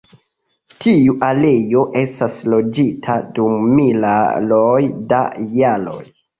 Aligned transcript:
Tiu 0.85 1.13
areo 1.27 1.83
estas 2.01 2.39
loĝita 2.55 3.19
dum 3.37 3.71
miloj 3.77 4.83
da 5.15 5.25
jaroj. 5.63 6.05